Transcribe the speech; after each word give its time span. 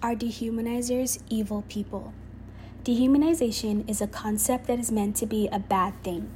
Are 0.00 0.14
dehumanizers 0.14 1.18
evil 1.28 1.64
people? 1.68 2.12
Dehumanization 2.84 3.90
is 3.90 4.00
a 4.00 4.06
concept 4.06 4.68
that 4.68 4.78
is 4.78 4.92
meant 4.92 5.16
to 5.16 5.26
be 5.26 5.48
a 5.50 5.58
bad 5.58 6.00
thing. 6.04 6.30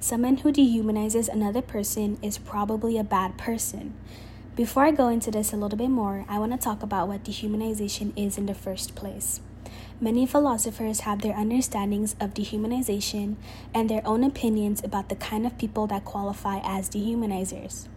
Someone 0.00 0.36
who 0.36 0.52
dehumanizes 0.52 1.26
another 1.26 1.62
person 1.62 2.18
is 2.20 2.36
probably 2.36 2.98
a 2.98 3.02
bad 3.02 3.38
person. 3.38 3.94
Before 4.54 4.84
I 4.84 4.90
go 4.90 5.08
into 5.08 5.30
this 5.30 5.54
a 5.54 5.56
little 5.56 5.78
bit 5.78 5.88
more, 5.88 6.26
I 6.28 6.38
want 6.38 6.52
to 6.52 6.58
talk 6.58 6.82
about 6.82 7.08
what 7.08 7.24
dehumanization 7.24 8.12
is 8.16 8.36
in 8.36 8.44
the 8.44 8.54
first 8.54 8.94
place. 8.94 9.40
Many 9.98 10.26
philosophers 10.26 11.00
have 11.00 11.22
their 11.22 11.34
understandings 11.34 12.16
of 12.20 12.34
dehumanization 12.34 13.36
and 13.72 13.88
their 13.88 14.06
own 14.06 14.24
opinions 14.24 14.84
about 14.84 15.08
the 15.08 15.16
kind 15.16 15.46
of 15.46 15.56
people 15.56 15.86
that 15.86 16.04
qualify 16.04 16.60
as 16.62 16.90
dehumanizers. 16.90 17.88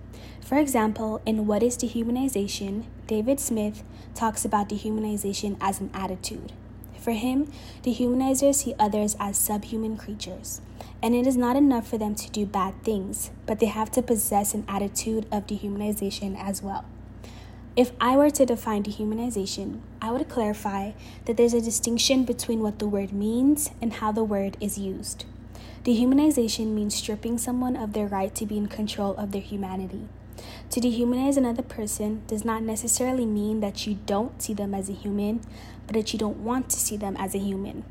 For 0.41 0.57
example, 0.57 1.21
in 1.25 1.45
What 1.45 1.61
is 1.61 1.77
Dehumanization, 1.77 2.85
David 3.05 3.39
Smith 3.39 3.83
talks 4.15 4.43
about 4.43 4.69
dehumanization 4.69 5.57
as 5.61 5.79
an 5.79 5.91
attitude. 5.93 6.53
For 6.99 7.11
him, 7.11 7.51
dehumanizers 7.83 8.55
see 8.55 8.75
others 8.79 9.15
as 9.19 9.37
subhuman 9.37 9.95
creatures, 9.95 10.61
and 11.01 11.15
it 11.15 11.27
is 11.27 11.37
not 11.37 11.55
enough 11.55 11.87
for 11.87 11.97
them 11.97 12.15
to 12.15 12.29
do 12.31 12.45
bad 12.45 12.83
things, 12.83 13.31
but 13.45 13.59
they 13.59 13.67
have 13.67 13.91
to 13.91 14.01
possess 14.01 14.53
an 14.53 14.65
attitude 14.67 15.25
of 15.31 15.47
dehumanization 15.47 16.35
as 16.37 16.61
well. 16.61 16.83
If 17.75 17.91
I 18.01 18.17
were 18.17 18.31
to 18.31 18.45
define 18.45 18.83
dehumanization, 18.83 19.79
I 20.01 20.11
would 20.11 20.27
clarify 20.27 20.91
that 21.25 21.37
there's 21.37 21.53
a 21.53 21.61
distinction 21.61 22.25
between 22.25 22.61
what 22.61 22.79
the 22.79 22.87
word 22.87 23.13
means 23.13 23.71
and 23.81 23.93
how 23.93 24.11
the 24.11 24.23
word 24.23 24.57
is 24.59 24.77
used. 24.77 25.25
Dehumanization 25.85 26.73
means 26.73 26.95
stripping 26.95 27.37
someone 27.37 27.77
of 27.77 27.93
their 27.93 28.07
right 28.07 28.35
to 28.35 28.45
be 28.45 28.57
in 28.57 28.67
control 28.67 29.15
of 29.15 29.31
their 29.31 29.41
humanity. 29.41 30.09
To 30.71 30.79
dehumanize 30.79 31.35
another 31.35 31.63
person 31.63 32.21
does 32.27 32.45
not 32.45 32.61
necessarily 32.61 33.25
mean 33.25 33.59
that 33.59 33.87
you 33.87 33.97
don't 34.05 34.39
see 34.39 34.53
them 34.53 34.75
as 34.75 34.87
a 34.87 34.93
human, 34.93 35.41
but 35.87 35.95
that 35.95 36.13
you 36.13 36.19
don't 36.19 36.43
want 36.43 36.69
to 36.69 36.79
see 36.79 36.95
them 36.95 37.17
as 37.17 37.33
a 37.33 37.39
human. 37.39 37.83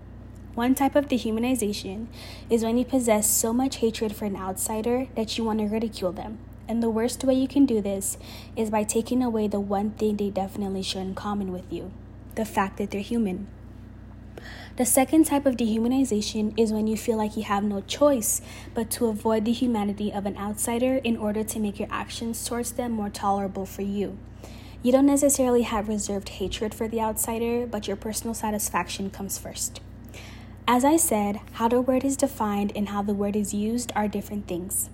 One 0.55 0.77
type 0.77 0.95
of 0.95 1.09
dehumanization 1.09 2.07
is 2.49 2.63
when 2.63 2.79
you 2.79 2.85
possess 2.85 3.29
so 3.29 3.53
much 3.53 3.77
hatred 3.77 4.15
for 4.15 4.27
an 4.27 4.37
outsider 4.37 5.09
that 5.17 5.37
you 5.37 5.43
want 5.43 5.59
to 5.59 5.67
ridicule 5.67 6.13
them. 6.13 6.39
And 6.69 6.81
the 6.81 6.91
worst 6.91 7.25
way 7.25 7.35
you 7.35 7.49
can 7.49 7.67
do 7.67 7.81
this 7.81 8.17
is 8.55 8.71
by 8.71 8.85
taking 8.85 9.25
away 9.25 9.49
the 9.49 9.59
one 9.59 9.91
thing 9.93 10.17
they 10.17 10.31
definitely 10.31 10.83
share 10.83 11.03
in 11.03 11.15
common 11.15 11.51
with 11.51 11.73
you 11.73 11.91
the 12.37 12.45
fact 12.45 12.77
that 12.77 12.93
they're 12.93 13.01
human. 13.01 13.49
The 14.77 14.87
second 14.87 15.25
type 15.25 15.47
of 15.47 15.57
dehumanization 15.57 16.55
is 16.57 16.73
when 16.73 16.87
you 16.87 16.97
feel 16.97 17.17
like 17.17 17.37
you 17.37 17.43
have 17.45 17.65
no 17.65 17.81
choice 17.81 18.41
but 18.75 18.91
to 18.93 19.07
avoid 19.07 19.45
the 19.45 19.53
humanity 19.53 20.13
of 20.13 20.27
an 20.27 20.37
outsider 20.37 20.97
in 20.97 21.17
order 21.17 21.43
to 21.43 21.59
make 21.59 21.79
your 21.79 21.89
actions 21.91 22.45
towards 22.45 22.73
them 22.73 22.93
more 22.93 23.11
tolerable 23.11 23.67
for 23.67 23.83
you. 23.83 24.19
You 24.83 24.93
don't 24.93 25.07
necessarily 25.07 25.63
have 25.63 25.89
reserved 25.89 26.29
hatred 26.29 26.73
for 26.73 26.87
the 26.87 27.01
outsider, 27.01 27.67
but 27.67 27.89
your 27.89 27.97
personal 27.97 28.35
satisfaction 28.35 29.11
comes 29.11 29.37
first. 29.37 29.81
As 30.69 30.85
I 30.85 30.97
said, 30.97 31.41
how 31.53 31.67
the 31.69 31.81
word 31.81 32.05
is 32.05 32.17
defined 32.17 32.73
and 32.77 32.91
how 32.91 33.03
the 33.03 33.15
word 33.15 33.35
is 33.35 33.53
used 33.53 33.91
are 33.97 34.07
different 34.07 34.47
things. 34.47 34.91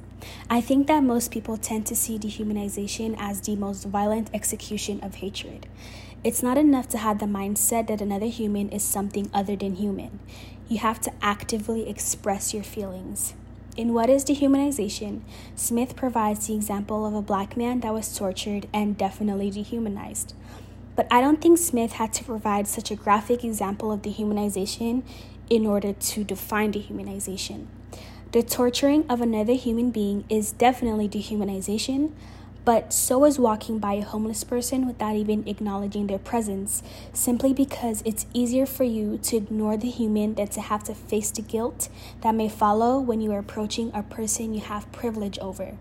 I 0.49 0.61
think 0.61 0.87
that 0.87 1.03
most 1.03 1.31
people 1.31 1.57
tend 1.57 1.85
to 1.87 1.97
see 1.97 2.19
dehumanization 2.19 3.15
as 3.19 3.41
the 3.41 3.57
most 3.57 3.85
violent 3.85 4.31
execution 4.33 5.01
of 5.03 5.17
hatred. 5.17 5.67
It's 6.25 6.43
not 6.43 6.57
enough 6.57 6.89
to 6.89 6.99
have 6.99 7.19
the 7.19 7.27
mindset 7.27 7.89
that 7.89 8.01
another 8.01 8.29
human 8.29 8.71
is 8.71 8.83
something 8.83 9.31
other 9.35 9.57
than 9.57 9.75
human. 9.75 10.21
You 10.69 10.79
have 10.79 10.99
to 11.03 11.13
actively 11.21 11.87
express 11.87 12.55
your 12.55 12.63
feelings. 12.63 13.35
In 13.77 13.93
What 13.93 14.09
is 14.09 14.25
Dehumanization, 14.25 15.21
Smith 15.55 15.97
provides 15.97 16.47
the 16.47 16.55
example 16.55 17.05
of 17.05 17.13
a 17.13 17.21
black 17.21 17.59
man 17.59 17.81
that 17.81 17.93
was 17.93 18.17
tortured 18.17 18.67
and 18.73 18.97
definitely 18.97 19.51
dehumanized. 19.51 20.33
But 20.97 21.09
I 21.11 21.21
don't 21.21 21.43
think 21.43 21.59
Smith 21.59 21.93
had 21.93 22.15
to 22.15 22.25
provide 22.25 22.69
such 22.69 22.91
a 22.91 22.97
graphic 22.97 23.45
example 23.45 23.93
of 23.93 24.01
dehumanization 24.01 25.03
in 25.51 25.67
order 25.67 25.93
to 25.93 26.25
define 26.25 26.73
dehumanization. 26.73 27.67
The 28.33 28.43
torturing 28.43 29.05
of 29.11 29.21
another 29.21 29.53
human 29.53 29.91
being 29.91 30.25
is 30.31 30.53
definitely 30.53 31.07
dehumanization, 31.07 32.13
but 32.65 32.93
so 32.93 33.25
is 33.25 33.39
walking 33.39 33.79
by 33.79 33.95
a 33.95 34.05
homeless 34.05 34.43
person 34.43 34.87
without 34.87 35.17
even 35.17 35.47
acknowledging 35.47 36.07
their 36.07 36.19
presence, 36.19 36.83
simply 37.13 37.53
because 37.53 38.03
it's 38.05 38.27
easier 38.33 38.65
for 38.65 38.85
you 38.85 39.19
to 39.19 39.37
ignore 39.37 39.77
the 39.77 39.91
human 39.91 40.35
than 40.35 40.49
to 40.49 40.61
have 40.61 40.83
to 40.85 40.95
face 40.95 41.31
the 41.31 41.43
guilt 41.43 41.89
that 42.23 42.35
may 42.35 42.49
follow 42.49 42.99
when 42.99 43.21
you 43.21 43.33
are 43.33 43.39
approaching 43.39 43.91
a 43.93 44.03
person 44.03 44.55
you 44.55 44.61
have 44.61 44.91
privilege 44.93 45.39
over. 45.41 45.77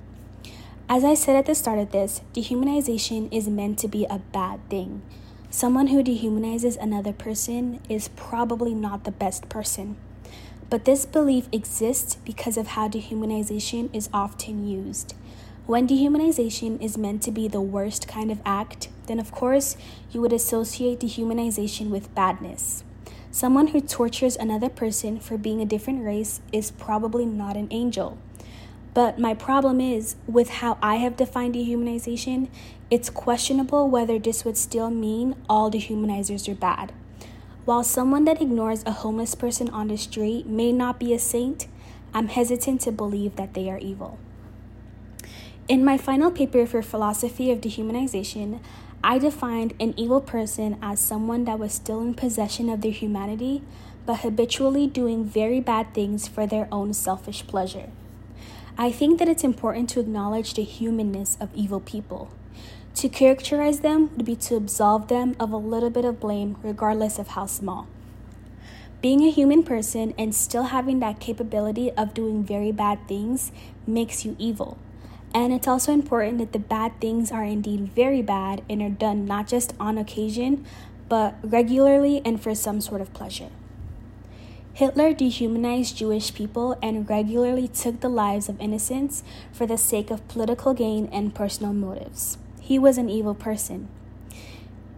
As 0.90 1.06
I 1.06 1.14
said 1.14 1.38
at 1.38 1.46
the 1.46 1.56
start 1.56 1.80
of 1.80 1.92
this, 1.92 2.22
dehumanization 2.34 3.32
is 3.32 3.48
meant 3.48 3.80
to 3.80 3.88
be 3.88 4.06
a 4.06 4.20
bad 4.20 4.60
thing. 4.70 5.02
Someone 5.50 5.88
who 5.88 6.04
dehumanizes 6.04 6.78
another 6.78 7.14
person 7.14 7.80
is 7.88 8.10
probably 8.10 8.74
not 8.74 9.06
the 9.06 9.12
best 9.12 9.48
person. 9.48 9.96
But 10.70 10.86
this 10.86 11.06
belief 11.06 11.48
exists 11.52 12.16
because 12.26 12.58
of 12.58 12.68
how 12.68 12.90
dehumanization 12.90 13.90
is 13.96 14.10
often 14.12 14.68
used. 14.68 15.14
When 15.66 15.88
dehumanization 15.88 16.82
is 16.82 16.98
meant 16.98 17.22
to 17.22 17.32
be 17.32 17.48
the 17.48 17.62
worst 17.62 18.06
kind 18.06 18.30
of 18.30 18.42
act, 18.46 18.90
then 19.08 19.18
of 19.18 19.32
course 19.32 19.78
you 20.12 20.20
would 20.20 20.34
associate 20.34 21.00
dehumanization 21.00 21.90
with 21.90 22.14
badness. 22.14 22.84
Someone 23.32 23.68
who 23.68 23.80
tortures 23.80 24.36
another 24.36 24.68
person 24.68 25.22
for 25.22 25.38
being 25.38 25.62
a 25.62 25.66
different 25.66 26.04
race 26.04 26.42
is 26.52 26.72
probably 26.72 27.26
not 27.26 27.56
an 27.56 27.70
angel. 27.72 28.18
But 28.94 29.20
my 29.20 29.34
problem 29.34 29.80
is, 29.80 30.18
with 30.28 30.50
how 30.50 30.78
I 30.82 30.98
have 30.98 31.16
defined 31.16 31.56
dehumanization, 31.56 32.50
it's 32.92 33.10
questionable 33.10 33.90
whether 33.90 34.20
this 34.20 34.44
would 34.44 34.58
still 34.58 34.90
mean 34.90 35.34
all 35.48 35.72
dehumanizers 35.72 36.50
are 36.50 36.56
bad. 36.56 36.92
While 37.64 37.86
someone 37.86 38.26
that 38.26 38.42
ignores 38.42 38.84
a 38.86 38.92
homeless 38.92 39.34
person 39.34 39.70
on 39.70 39.88
the 39.88 39.98
street 39.98 40.46
may 40.46 40.74
not 40.74 41.00
be 41.00 41.14
a 41.14 41.20
saint, 41.20 41.68
I'm 42.14 42.28
hesitant 42.28 42.82
to 42.82 42.92
believe 42.92 43.38
that 43.38 43.54
they 43.54 43.70
are 43.70 43.80
evil. 43.80 44.20
In 45.70 45.86
my 45.86 45.98
final 45.98 46.30
paper 46.30 46.66
for 46.66 46.82
Philosophy 46.82 47.50
of 47.50 47.62
Dehumanization, 47.62 48.60
I 49.02 49.18
defined 49.18 49.74
an 49.80 49.94
evil 49.96 50.20
person 50.20 50.78
as 50.82 51.00
someone 51.00 51.46
that 51.46 51.58
was 51.58 51.72
still 51.72 52.02
in 52.02 52.16
possession 52.16 52.68
of 52.68 52.82
their 52.82 52.92
humanity, 52.92 53.62
but 54.06 54.20
habitually 54.20 54.88
doing 54.88 55.24
very 55.24 55.62
bad 55.62 55.94
things 55.94 56.28
for 56.28 56.46
their 56.46 56.68
own 56.70 56.94
selfish 56.94 57.48
pleasure. 57.48 57.88
I 58.78 58.92
think 58.92 59.20
that 59.20 59.30
it's 59.30 59.46
important 59.46 59.90
to 59.92 60.02
acknowledge 60.02 60.54
the 60.54 60.64
humanness 60.64 61.38
of 61.40 61.56
evil 61.56 61.80
people. 61.80 62.30
To 62.96 63.08
characterize 63.08 63.80
them 63.80 64.14
would 64.18 64.26
be 64.26 64.36
to 64.36 64.58
absolve 64.58 65.08
them 65.08 65.34
of 65.40 65.54
a 65.54 65.58
little 65.58 65.90
bit 65.90 66.04
of 66.04 66.20
blame, 66.20 66.58
regardless 66.62 67.18
of 67.18 67.30
how 67.30 67.46
small. 67.46 67.88
Being 69.02 69.24
a 69.24 69.32
human 69.32 69.64
person 69.64 70.14
and 70.18 70.36
still 70.36 70.64
having 70.64 71.00
that 71.00 71.22
capability 71.22 71.90
of 71.92 72.14
doing 72.14 72.44
very 72.44 72.74
bad 72.74 73.08
things 73.08 73.54
makes 73.88 74.26
you 74.26 74.36
evil. 74.38 74.78
And 75.34 75.52
it's 75.52 75.68
also 75.68 75.92
important 75.92 76.38
that 76.38 76.54
the 76.54 76.60
bad 76.60 77.00
things 77.02 77.32
are 77.32 77.44
indeed 77.44 77.92
very 77.96 78.22
bad 78.22 78.64
and 78.70 78.82
are 78.82 78.90
done 78.90 79.26
not 79.26 79.48
just 79.48 79.74
on 79.80 79.98
occasion, 79.98 80.66
but 81.10 81.36
regularly 81.44 82.22
and 82.24 82.42
for 82.42 82.54
some 82.54 82.82
sort 82.82 83.02
of 83.02 83.14
pleasure. 83.14 83.50
Hitler 84.76 85.14
dehumanized 85.14 85.98
Jewish 85.98 86.34
people 86.34 86.78
and 86.82 87.08
regularly 87.08 87.68
took 87.68 88.00
the 88.00 88.10
lives 88.10 88.50
of 88.50 88.60
innocents 88.60 89.24
for 89.52 89.68
the 89.68 89.78
sake 89.78 90.10
of 90.10 90.28
political 90.28 90.74
gain 90.74 91.08
and 91.12 91.36
personal 91.36 91.74
motives. 91.74 92.38
He 92.60 92.80
was 92.80 92.98
an 92.98 93.10
evil 93.10 93.36
person. 93.36 93.88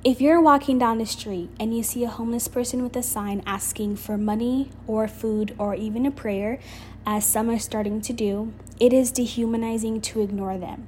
If 0.06 0.22
you're 0.22 0.40
walking 0.40 0.78
down 0.78 1.00
the 1.00 1.06
street 1.06 1.50
and 1.60 1.76
you 1.76 1.82
see 1.84 2.04
a 2.04 2.10
homeless 2.10 2.48
person 2.48 2.84
with 2.84 2.96
a 2.96 3.04
sign 3.04 3.42
asking 3.46 3.96
for 3.96 4.18
money 4.18 4.70
or 4.88 5.08
food 5.08 5.56
or 5.58 5.76
even 5.76 6.06
a 6.06 6.12
prayer, 6.12 6.60
as 7.06 7.26
some 7.26 7.50
are 7.50 7.60
starting 7.60 8.02
to 8.02 8.14
do, 8.14 8.54
it 8.80 8.92
is 8.92 9.12
dehumanizing 9.12 10.02
to 10.02 10.22
ignore 10.22 10.58
them. 10.58 10.88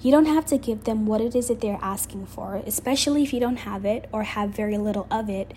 You 0.00 0.10
don't 0.10 0.26
have 0.26 0.46
to 0.46 0.56
give 0.56 0.84
them 0.84 1.06
what 1.06 1.20
it 1.20 1.34
is 1.34 1.48
that 1.48 1.60
they're 1.60 1.78
asking 1.82 2.26
for, 2.26 2.62
especially 2.66 3.22
if 3.22 3.34
you 3.34 3.40
don't 3.40 3.56
have 3.56 3.84
it 3.84 4.08
or 4.12 4.22
have 4.22 4.50
very 4.50 4.78
little 4.78 5.06
of 5.10 5.28
it. 5.28 5.52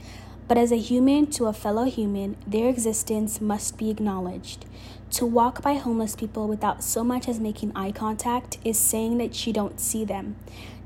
But 0.48 0.57
as 0.57 0.72
a 0.72 0.78
human 0.78 1.28
to 1.28 1.45
a 1.45 1.54
fellow 1.54 1.86
human, 1.86 2.36
their 2.45 2.68
existence 2.68 3.40
must 3.40 3.78
be 3.78 3.90
acknowledged. 3.90 4.66
To 5.12 5.25
walk 5.25 5.62
by 5.62 5.75
homeless 5.75 6.16
people 6.16 6.48
without 6.48 6.84
so 6.84 7.04
much 7.04 7.30
as 7.30 7.40
making 7.40 7.72
eye 7.75 7.92
contact 7.92 8.57
is 8.66 8.78
saying 8.78 9.19
that 9.19 9.48
you 9.48 9.54
don't 9.54 9.80
see 9.80 10.04
them. 10.04 10.36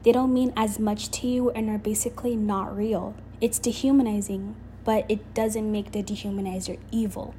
They 0.04 0.12
don't 0.12 0.34
mean 0.34 0.54
as 0.56 0.78
much 0.78 1.10
to 1.12 1.28
you 1.28 1.50
and 1.52 1.70
are 1.70 1.80
basically 1.80 2.36
not 2.36 2.78
real. 2.78 3.16
It's 3.42 3.58
dehumanizing, 3.58 4.56
but 4.84 5.06
it 5.10 5.34
doesn't 5.34 5.72
make 5.72 5.94
the 5.94 6.04
dehumanizer 6.04 6.78
evil. 6.92 7.34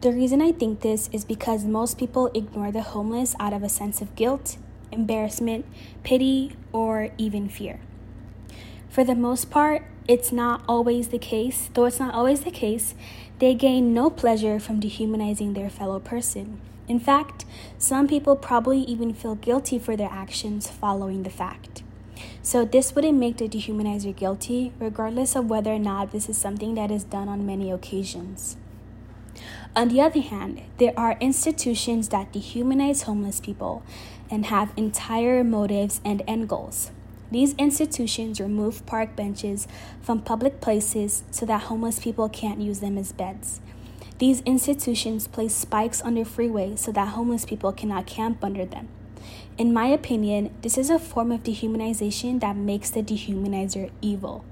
The 0.00 0.12
reason 0.12 0.40
I 0.40 0.52
think 0.52 0.80
this 0.80 1.10
is 1.12 1.26
because 1.26 1.64
most 1.66 1.98
people 1.98 2.30
ignore 2.32 2.72
the 2.72 2.80
homeless 2.80 3.34
out 3.38 3.52
of 3.52 3.62
a 3.62 3.68
sense 3.68 4.00
of 4.00 4.14
guilt, 4.14 4.56
embarrassment, 4.90 5.66
pity, 6.02 6.56
or 6.72 7.10
even 7.18 7.50
fear. 7.50 7.80
For 8.88 9.04
the 9.04 9.14
most 9.14 9.50
part, 9.50 9.84
it's 10.08 10.32
not 10.32 10.62
always 10.66 11.08
the 11.08 11.18
case, 11.18 11.68
though 11.74 11.84
it's 11.84 12.00
not 12.00 12.14
always 12.14 12.44
the 12.44 12.50
case, 12.50 12.94
they 13.40 13.52
gain 13.52 13.92
no 13.92 14.08
pleasure 14.08 14.58
from 14.58 14.80
dehumanizing 14.80 15.52
their 15.52 15.68
fellow 15.68 16.00
person. 16.00 16.62
In 16.88 16.98
fact, 16.98 17.44
some 17.76 18.08
people 18.08 18.36
probably 18.36 18.80
even 18.80 19.12
feel 19.12 19.34
guilty 19.34 19.78
for 19.78 19.96
their 19.96 20.10
actions 20.10 20.70
following 20.70 21.24
the 21.24 21.30
fact. 21.30 21.82
So, 22.42 22.64
this 22.64 22.94
wouldn't 22.94 23.18
make 23.18 23.36
the 23.36 23.50
dehumanizer 23.50 24.16
guilty, 24.16 24.72
regardless 24.78 25.36
of 25.36 25.50
whether 25.50 25.74
or 25.74 25.78
not 25.78 26.10
this 26.10 26.30
is 26.30 26.38
something 26.38 26.74
that 26.76 26.90
is 26.90 27.04
done 27.04 27.28
on 27.28 27.44
many 27.44 27.70
occasions. 27.70 28.56
On 29.76 29.88
the 29.88 30.00
other 30.00 30.20
hand, 30.20 30.62
there 30.78 30.92
are 30.96 31.16
institutions 31.20 32.08
that 32.08 32.32
dehumanize 32.32 33.04
homeless 33.04 33.40
people 33.40 33.82
and 34.30 34.46
have 34.46 34.72
entire 34.76 35.44
motives 35.44 36.00
and 36.04 36.22
end 36.26 36.48
goals. 36.48 36.90
These 37.30 37.54
institutions 37.54 38.40
remove 38.40 38.84
park 38.86 39.14
benches 39.14 39.68
from 40.02 40.22
public 40.22 40.60
places 40.60 41.22
so 41.30 41.46
that 41.46 41.62
homeless 41.62 42.00
people 42.00 42.28
can't 42.28 42.60
use 42.60 42.80
them 42.80 42.98
as 42.98 43.12
beds. 43.12 43.60
These 44.18 44.40
institutions 44.42 45.28
place 45.28 45.54
spikes 45.54 46.02
under 46.02 46.24
freeways 46.24 46.80
so 46.80 46.92
that 46.92 47.08
homeless 47.08 47.44
people 47.44 47.72
cannot 47.72 48.06
camp 48.06 48.44
under 48.44 48.66
them. 48.66 48.88
In 49.56 49.72
my 49.72 49.86
opinion, 49.86 50.50
this 50.62 50.76
is 50.76 50.90
a 50.90 50.98
form 50.98 51.30
of 51.30 51.42
dehumanization 51.42 52.40
that 52.40 52.56
makes 52.56 52.90
the 52.90 53.02
dehumanizer 53.02 53.90
evil. 54.02 54.44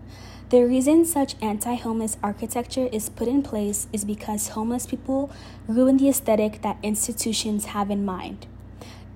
The 0.50 0.64
reason 0.64 1.04
such 1.04 1.36
anti 1.42 1.74
homeless 1.74 2.16
architecture 2.22 2.88
is 2.90 3.10
put 3.10 3.28
in 3.28 3.42
place 3.42 3.86
is 3.92 4.06
because 4.06 4.48
homeless 4.48 4.86
people 4.86 5.30
ruin 5.66 5.98
the 5.98 6.08
aesthetic 6.08 6.62
that 6.62 6.78
institutions 6.82 7.66
have 7.66 7.90
in 7.90 8.02
mind. 8.02 8.46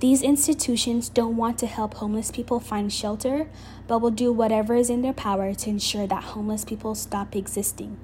These 0.01 0.21
institutions 0.21 1.09
don't 1.09 1.39
want 1.39 1.59
to 1.61 1.67
help 1.67 1.95
homeless 1.95 2.31
people 2.31 2.61
find 2.61 2.93
shelter, 2.93 3.49
but 3.89 4.01
will 4.01 4.11
do 4.11 4.31
whatever 4.31 4.75
is 4.75 4.91
in 4.91 5.01
their 5.01 5.15
power 5.15 5.55
to 5.55 5.71
ensure 5.71 6.07
that 6.07 6.25
homeless 6.35 6.67
people 6.67 6.95
stop 6.95 7.35
existing. 7.35 7.97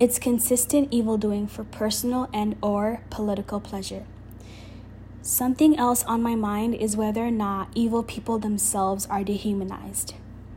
It's 0.00 0.18
consistent 0.18 0.88
evil 0.90 1.18
doing 1.18 1.46
for 1.46 1.62
personal 1.62 2.28
and 2.32 2.56
or 2.60 3.02
political 3.10 3.60
pleasure. 3.60 4.06
Something 5.22 5.78
else 5.78 6.02
on 6.02 6.20
my 6.20 6.34
mind 6.34 6.74
is 6.74 6.96
whether 6.96 7.26
or 7.26 7.30
not 7.30 7.68
evil 7.76 8.02
people 8.02 8.40
themselves 8.40 9.06
are 9.06 9.22
dehumanized. 9.22 10.14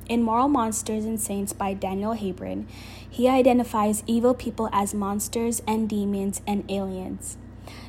In 0.09 0.23
Moral 0.23 0.49
Monsters 0.49 1.05
and 1.05 1.21
Saints 1.21 1.53
by 1.53 1.75
Daniel 1.75 2.15
Haybron, 2.15 2.65
he 3.07 3.27
identifies 3.27 4.01
evil 4.07 4.33
people 4.33 4.67
as 4.73 4.91
monsters 4.91 5.61
and 5.67 5.87
demons 5.87 6.41
and 6.47 6.63
aliens. 6.67 7.37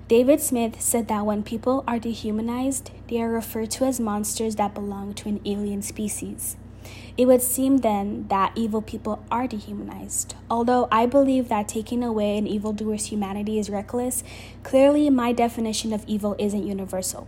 David 0.06 0.42
Smith 0.42 0.82
said 0.82 1.08
that 1.08 1.24
when 1.24 1.42
people 1.42 1.82
are 1.88 1.98
dehumanized, 1.98 2.90
they 3.08 3.22
are 3.22 3.30
referred 3.30 3.70
to 3.70 3.86
as 3.86 3.98
monsters 3.98 4.56
that 4.56 4.74
belong 4.74 5.14
to 5.14 5.30
an 5.30 5.40
alien 5.46 5.80
species. 5.80 6.58
It 7.16 7.24
would 7.24 7.40
seem 7.40 7.78
then 7.78 8.26
that 8.28 8.52
evil 8.54 8.82
people 8.82 9.24
are 9.30 9.46
dehumanized. 9.46 10.34
Although 10.50 10.88
I 10.92 11.06
believe 11.06 11.48
that 11.48 11.68
taking 11.68 12.04
away 12.04 12.36
an 12.36 12.46
evildoer's 12.46 13.06
humanity 13.06 13.58
is 13.58 13.70
reckless, 13.70 14.22
clearly 14.62 15.08
my 15.08 15.32
definition 15.32 15.94
of 15.94 16.04
evil 16.06 16.36
isn't 16.38 16.66
universal. 16.66 17.26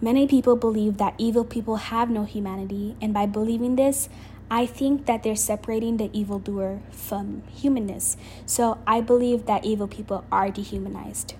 Many 0.00 0.26
people 0.26 0.56
believe 0.56 0.98
that 0.98 1.14
evil 1.18 1.44
people 1.44 1.76
have 1.76 2.10
no 2.10 2.24
humanity, 2.24 2.96
and 3.00 3.14
by 3.14 3.26
believing 3.26 3.76
this, 3.76 4.08
I 4.50 4.66
think 4.66 5.06
that 5.06 5.22
they're 5.22 5.34
separating 5.34 5.96
the 5.96 6.10
evildoer 6.12 6.80
from 6.90 7.42
humanness. 7.52 8.16
So 8.44 8.78
I 8.86 9.00
believe 9.00 9.46
that 9.46 9.64
evil 9.64 9.88
people 9.88 10.24
are 10.30 10.50
dehumanized. 10.50 11.34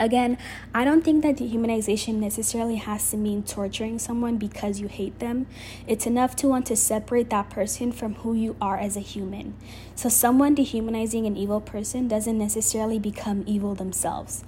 Again, 0.00 0.38
I 0.74 0.84
don't 0.84 1.04
think 1.04 1.22
that 1.24 1.36
dehumanization 1.36 2.14
necessarily 2.14 2.76
has 2.76 3.10
to 3.10 3.18
mean 3.18 3.42
torturing 3.42 3.98
someone 3.98 4.38
because 4.38 4.80
you 4.80 4.88
hate 4.88 5.18
them. 5.18 5.46
It's 5.86 6.06
enough 6.06 6.34
to 6.36 6.48
want 6.48 6.64
to 6.66 6.76
separate 6.76 7.28
that 7.28 7.50
person 7.50 7.92
from 7.92 8.14
who 8.14 8.32
you 8.32 8.56
are 8.62 8.78
as 8.78 8.96
a 8.96 9.00
human. 9.00 9.58
So, 9.94 10.08
someone 10.08 10.54
dehumanizing 10.54 11.26
an 11.26 11.36
evil 11.36 11.60
person 11.60 12.08
doesn't 12.08 12.38
necessarily 12.38 12.98
become 12.98 13.44
evil 13.46 13.74
themselves. 13.74 14.42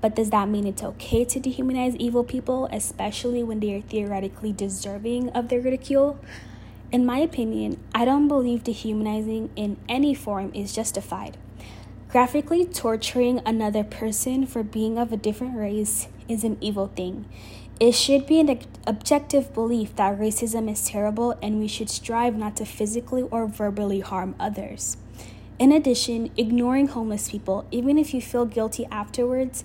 But 0.00 0.14
does 0.14 0.30
that 0.30 0.48
mean 0.48 0.66
it's 0.66 0.82
okay 0.82 1.24
to 1.24 1.40
dehumanize 1.40 1.96
evil 1.96 2.22
people, 2.22 2.68
especially 2.70 3.42
when 3.42 3.60
they 3.60 3.74
are 3.74 3.80
theoretically 3.80 4.52
deserving 4.52 5.30
of 5.30 5.48
their 5.48 5.60
ridicule? 5.60 6.18
In 6.92 7.04
my 7.04 7.18
opinion, 7.18 7.82
I 7.94 8.04
don't 8.04 8.28
believe 8.28 8.64
dehumanizing 8.64 9.50
in 9.56 9.76
any 9.88 10.14
form 10.14 10.52
is 10.54 10.74
justified. 10.74 11.36
Graphically 12.08 12.64
torturing 12.64 13.40
another 13.44 13.82
person 13.82 14.46
for 14.46 14.62
being 14.62 14.96
of 14.96 15.12
a 15.12 15.16
different 15.16 15.56
race 15.56 16.08
is 16.28 16.44
an 16.44 16.56
evil 16.60 16.86
thing. 16.86 17.26
It 17.80 17.92
should 17.92 18.26
be 18.26 18.40
an 18.40 18.60
objective 18.86 19.52
belief 19.52 19.96
that 19.96 20.18
racism 20.18 20.70
is 20.70 20.86
terrible 20.86 21.36
and 21.42 21.58
we 21.58 21.68
should 21.68 21.90
strive 21.90 22.36
not 22.36 22.56
to 22.56 22.64
physically 22.64 23.22
or 23.30 23.46
verbally 23.46 24.00
harm 24.00 24.34
others. 24.40 24.96
In 25.58 25.72
addition, 25.72 26.30
ignoring 26.36 26.88
homeless 26.88 27.30
people, 27.30 27.66
even 27.70 27.98
if 27.98 28.14
you 28.14 28.22
feel 28.22 28.46
guilty 28.46 28.86
afterwards, 28.86 29.64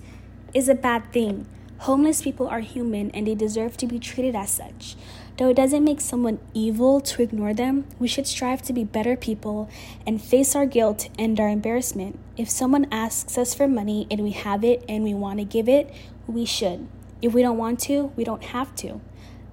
is 0.54 0.68
a 0.68 0.74
bad 0.74 1.12
thing. 1.12 1.46
Homeless 1.78 2.22
people 2.22 2.46
are 2.46 2.60
human 2.60 3.10
and 3.10 3.26
they 3.26 3.34
deserve 3.34 3.76
to 3.78 3.86
be 3.86 3.98
treated 3.98 4.36
as 4.36 4.50
such. 4.50 4.96
Though 5.36 5.48
it 5.48 5.56
doesn't 5.56 5.82
make 5.82 6.00
someone 6.00 6.38
evil 6.54 7.00
to 7.00 7.22
ignore 7.22 7.54
them, 7.54 7.86
we 7.98 8.06
should 8.06 8.26
strive 8.26 8.62
to 8.62 8.72
be 8.72 8.84
better 8.84 9.16
people 9.16 9.68
and 10.06 10.22
face 10.22 10.54
our 10.54 10.66
guilt 10.66 11.08
and 11.18 11.40
our 11.40 11.48
embarrassment. 11.48 12.18
If 12.36 12.48
someone 12.48 12.86
asks 12.92 13.36
us 13.36 13.54
for 13.54 13.66
money 13.66 14.06
and 14.10 14.22
we 14.22 14.30
have 14.30 14.62
it 14.62 14.84
and 14.88 15.02
we 15.02 15.14
want 15.14 15.38
to 15.40 15.44
give 15.44 15.68
it, 15.68 15.92
we 16.26 16.44
should. 16.44 16.86
If 17.20 17.32
we 17.32 17.42
don't 17.42 17.58
want 17.58 17.80
to, 17.80 18.12
we 18.14 18.24
don't 18.24 18.44
have 18.44 18.76
to. 18.76 19.00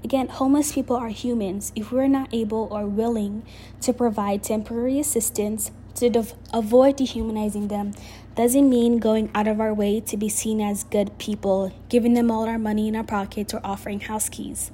Again, 0.04 0.28
homeless 0.28 0.72
people 0.72 0.96
are 0.96 1.10
humans. 1.10 1.72
If 1.76 1.92
we're 1.92 2.08
not 2.08 2.34
able 2.34 2.68
or 2.72 2.86
willing 2.86 3.44
to 3.82 3.92
provide 3.92 4.44
temporary 4.44 5.00
assistance 5.00 5.72
to 6.00 6.10
de- 6.10 6.26
avoid 6.54 6.98
dehumanizing 6.98 7.68
them, 7.68 7.94
doesn't 8.36 8.70
mean 8.70 9.00
going 9.00 9.30
out 9.36 9.48
of 9.48 9.60
our 9.60 9.74
way 9.74 10.00
to 10.00 10.16
be 10.18 10.30
seen 10.30 10.62
as 10.62 10.84
good 10.86 11.18
people, 11.18 11.74
giving 11.90 12.14
them 12.14 12.32
all 12.32 12.48
our 12.48 12.58
money 12.58 12.88
in 12.88 12.96
our 12.96 13.04
pockets, 13.04 13.54
or 13.54 13.62
offering 13.64 14.00
house 14.00 14.30
keys. 14.30 14.72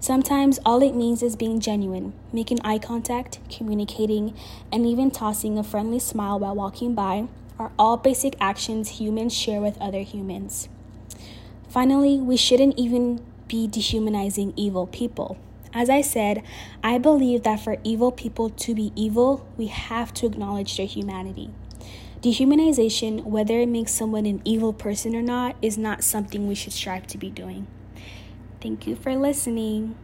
Sometimes 0.00 0.60
all 0.64 0.82
it 0.82 0.94
means 0.94 1.22
is 1.22 1.34
being 1.34 1.58
genuine, 1.58 2.12
making 2.32 2.60
eye 2.62 2.78
contact, 2.78 3.40
communicating, 3.50 4.34
and 4.72 4.86
even 4.86 5.10
tossing 5.10 5.58
a 5.58 5.64
friendly 5.64 5.98
smile 5.98 6.38
while 6.38 6.54
walking 6.54 6.94
by 6.94 7.26
are 7.58 7.72
all 7.78 7.96
basic 7.96 8.36
actions 8.40 9.00
humans 9.00 9.34
share 9.34 9.60
with 9.60 9.76
other 9.80 10.02
humans. 10.02 10.68
Finally, 11.68 12.18
we 12.18 12.36
shouldn't 12.36 12.78
even 12.78 13.20
be 13.48 13.66
dehumanizing 13.66 14.52
evil 14.56 14.86
people. 14.86 15.36
As 15.72 15.90
I 15.90 16.00
said, 16.00 16.42
I 16.82 16.98
believe 16.98 17.42
that 17.42 17.60
for 17.60 17.76
evil 17.84 18.10
people 18.10 18.50
to 18.50 18.74
be 18.74 18.92
evil, 18.96 19.46
we 19.56 19.66
have 19.66 20.14
to 20.14 20.26
acknowledge 20.26 20.76
their 20.76 20.86
humanity. 20.86 21.50
Dehumanization, 22.22 23.24
whether 23.24 23.60
it 23.60 23.68
makes 23.68 23.92
someone 23.92 24.26
an 24.26 24.42
evil 24.44 24.72
person 24.72 25.14
or 25.14 25.22
not, 25.22 25.56
is 25.62 25.78
not 25.78 26.02
something 26.02 26.48
we 26.48 26.54
should 26.54 26.72
strive 26.72 27.06
to 27.08 27.18
be 27.18 27.30
doing. 27.30 27.66
Thank 28.60 28.86
you 28.86 28.96
for 28.96 29.14
listening. 29.14 29.96